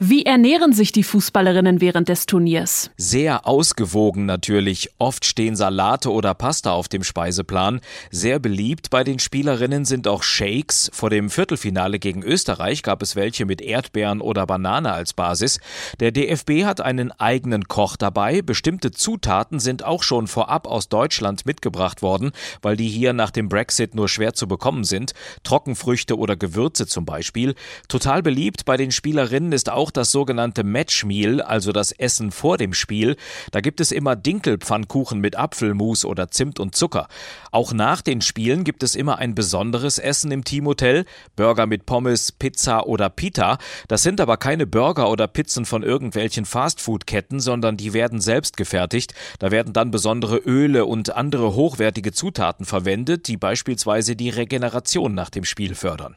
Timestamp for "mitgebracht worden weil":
21.44-22.76